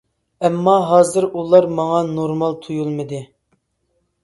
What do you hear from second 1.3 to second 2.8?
ئۇلار ماڭا نورمال